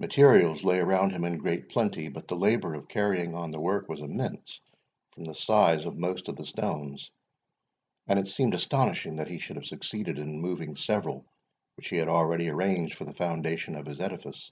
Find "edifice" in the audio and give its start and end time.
14.00-14.50